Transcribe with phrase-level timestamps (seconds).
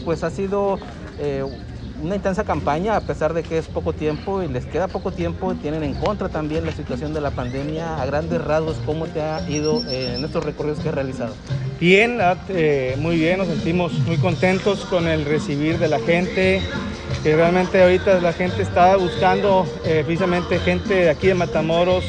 [0.00, 0.78] pues ha sido
[1.18, 1.44] eh,
[2.02, 5.54] una intensa campaña a pesar de que es poco tiempo y les queda poco tiempo,
[5.54, 8.00] tienen en contra también la situación de la pandemia.
[8.00, 11.34] A grandes rasgos, ¿cómo te ha ido eh, en estos recorridos que has realizado?
[11.80, 12.18] Bien,
[12.48, 16.60] eh, muy bien, nos sentimos muy contentos con el recibir de la gente,
[17.22, 22.04] que realmente ahorita la gente está buscando eh, precisamente gente de aquí de Matamoros,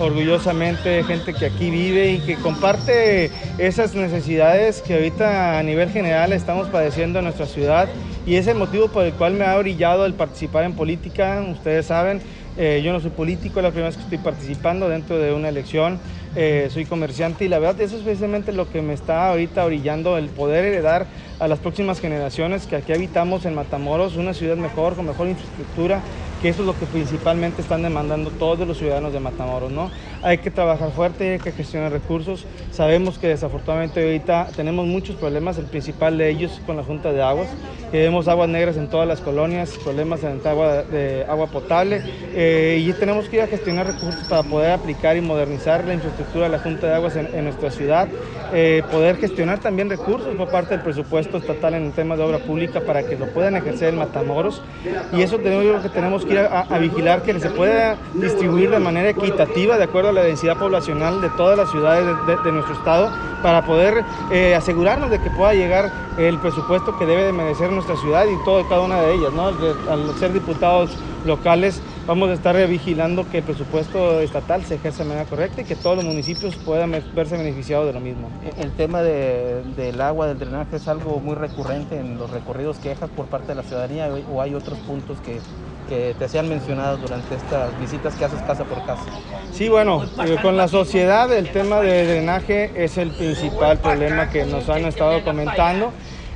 [0.00, 6.32] orgullosamente gente que aquí vive y que comparte esas necesidades que ahorita a nivel general
[6.32, 7.88] estamos padeciendo en nuestra ciudad
[8.26, 11.42] y es el motivo por el cual me ha brillado el participar en política.
[11.50, 12.20] Ustedes saben,
[12.58, 15.48] eh, yo no soy político, es la primera vez que estoy participando dentro de una
[15.48, 15.98] elección.
[16.40, 20.16] Eh, soy comerciante y la verdad eso es precisamente lo que me está ahorita brillando,
[20.16, 21.08] el poder heredar
[21.40, 26.00] a las próximas generaciones que aquí habitamos en Matamoros, una ciudad mejor, con mejor infraestructura,
[26.40, 29.90] que eso es lo que principalmente están demandando todos los ciudadanos de Matamoros, ¿no?
[30.22, 32.44] Hay que trabajar fuerte, hay que gestionar recursos.
[32.70, 37.20] Sabemos que desafortunadamente ahorita tenemos muchos problemas, el principal de ellos con la Junta de
[37.20, 37.48] Aguas,
[37.90, 42.02] que vemos aguas negras en todas las colonias, problemas en agua, de agua potable,
[42.34, 46.27] eh, y tenemos que ir a gestionar recursos para poder aplicar y modernizar la infraestructura
[46.34, 48.08] de la Junta de Aguas en, nuestra ciudad,
[48.52, 52.38] eh, poder gestionar también recursos por parte del presupuesto estatal en el tema de obra
[52.38, 54.62] pública para que lo puedan ejercer en Matamoros,
[55.12, 59.10] y eso tenemos, que tenemos que ir a, vigilar que se pueda distribuir de manera
[59.10, 62.06] equitativa de acuerdo a la densidad poblacional de todas las ciudades
[62.44, 63.10] de, nuestro estado
[63.42, 67.96] para poder eh, asegurarnos de que pueda llegar el presupuesto que debe de merecer nuestra
[67.96, 69.32] ciudad y todo, cada una de ellas.
[69.32, 69.48] ¿no?
[69.48, 75.10] Al ser diputados locales vamos a estar vigilando que el presupuesto estatal se ejerza de
[75.10, 78.30] manera correcta y que todos los municipios puedan verse beneficiados de lo mismo.
[78.56, 83.26] El tema del agua, del drenaje es algo muy recurrente en los recorridos quejas por
[83.26, 85.38] parte de la ciudadanía o hay otros puntos que
[85.88, 89.02] que te sean mencionado durante estas visitas que haces casa por casa?
[89.52, 94.44] Sí, bueno, eh, con la sociedad el tema de drenaje es el principal problema que
[94.44, 95.90] nos han estado comentando.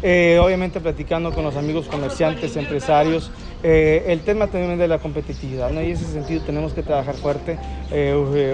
[0.00, 5.70] Eh, obviamente platicando con los amigos comerciantes, empresarios, eh, el tema también de la competitividad,
[5.70, 5.80] ¿no?
[5.80, 7.58] en ese sentido tenemos que trabajar fuerte.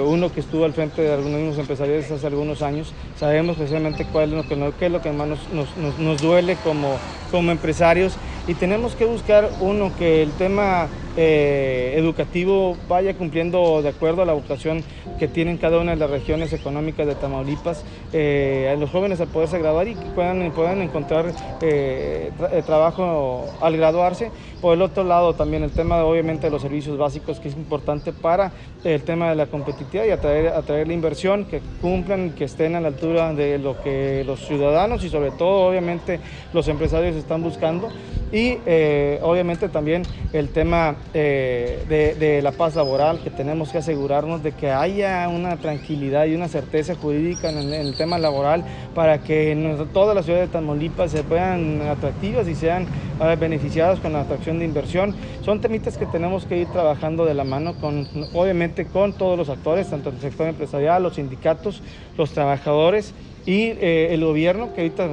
[0.07, 4.45] uno que estuvo al frente de algunos empresarios hace algunos años, sabemos precisamente cuál es
[4.91, 6.99] lo que, más nos, nos, duele como,
[7.51, 8.17] empresarios
[8.47, 14.25] y tenemos que buscar uno que el tema eh, educativo vaya cumpliendo de acuerdo a
[14.25, 14.85] la vocación
[15.19, 19.29] que tienen cada una de las regiones económicas de Tamaulipas, eh, a los jóvenes al
[19.29, 20.43] poderse graduar y puedan,
[20.83, 22.31] encontrar eh,
[22.67, 24.31] trabajo al graduarse.
[24.65, 28.15] Por el otro lado también el tema obviamente de los servicios básicos que es importante
[28.15, 28.51] para
[28.83, 32.81] el tema de la competitividad y atraer, atraer la inversión, que cumplan, que estén a
[32.81, 36.19] la altura de lo que los ciudadanos y sobre todo obviamente
[36.55, 37.91] los empresarios están buscando
[38.35, 38.59] y
[39.23, 40.03] obviamente también
[40.33, 45.57] el tema eh, de, la paz laboral, que tenemos que asegurarnos de que haya una
[45.57, 50.53] tranquilidad y una certeza jurídica en el, tema laboral para que todas las ciudades de
[50.53, 52.87] Tamaulipas se puedan atractivas y sean
[53.39, 55.15] beneficiadas con la atracción de inversión.
[55.45, 59.49] Son temitas que tenemos que ir trabajando de la mano, con, obviamente con todos los
[59.49, 61.83] actores, tanto el sector empresarial, los sindicatos,
[62.19, 63.15] los trabajadores
[63.47, 65.09] y eh, el gobierno, que ahorita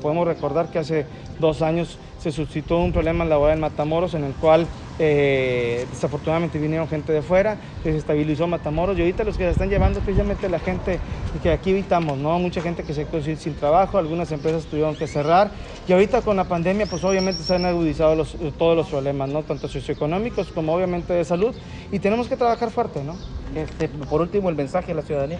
[0.00, 1.06] podemos recordar que hace
[1.38, 4.66] dos años se suscitó un problema en Matamoros en el cual
[4.98, 9.68] eh, desafortunadamente vinieron gente de fuera, se desestabilizó Matamoros y ahorita los que se están
[9.68, 10.98] llevando precisamente la gente
[11.42, 12.38] que aquí evitamos, ¿no?
[12.38, 15.50] Mucha gente que se quedó sin, trabajo, algunas empresas tuvieron que cerrar
[15.86, 18.24] y ahorita con la pandemia pues obviamente se han agudizado
[18.58, 19.42] todos los problemas, ¿no?
[19.42, 21.54] Tanto socioeconómicos como obviamente de salud
[21.92, 23.14] y tenemos que trabajar fuerte, ¿no?
[23.54, 25.38] Este, por último, el mensaje a la ciudadanía.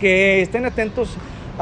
[0.00, 1.10] Que estén atentos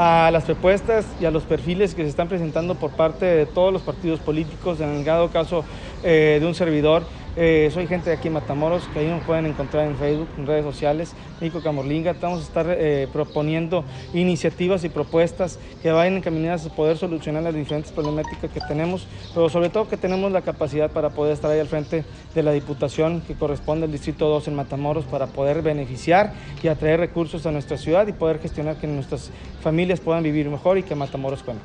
[0.00, 3.72] a las propuestas y a los perfiles que se están presentando por parte de todos
[3.72, 5.64] los partidos políticos, en el caso
[6.04, 7.02] eh, de un servidor.
[7.40, 10.44] Eh, soy gente de aquí en Matamoros, que ahí nos pueden encontrar en Facebook, en
[10.44, 12.16] redes sociales, Nico Camorlinga.
[12.20, 17.54] Vamos a estar eh, proponiendo iniciativas y propuestas que vayan encaminadas a poder solucionar las
[17.54, 21.60] diferentes problemáticas que tenemos, pero sobre todo que tenemos la capacidad para poder estar ahí
[21.60, 22.04] al frente
[22.34, 26.98] de la Diputación que corresponde al Distrito 2 en Matamoros para poder beneficiar y atraer
[26.98, 29.30] recursos a nuestra ciudad y poder gestionar que nuestras
[29.62, 31.62] familias puedan vivir mejor y que Matamoros cuente.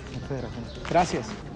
[0.87, 1.52] Gracias.